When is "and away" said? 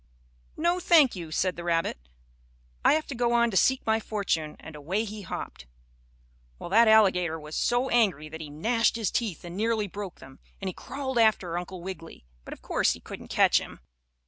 4.59-5.03